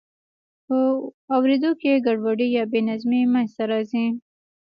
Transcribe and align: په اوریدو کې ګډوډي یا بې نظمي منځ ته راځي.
په 0.67 0.77
اوریدو 1.35 1.71
کې 1.81 2.01
ګډوډي 2.05 2.47
یا 2.57 2.63
بې 2.71 2.79
نظمي 2.89 3.21
منځ 3.33 3.49
ته 3.57 3.63
راځي. 3.71 4.05